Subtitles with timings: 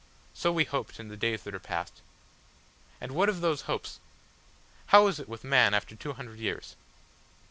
[0.33, 2.01] So we hoped in the days that are past.
[2.99, 3.99] And what of those hopes?
[4.87, 6.75] How is it with man after two hundred years?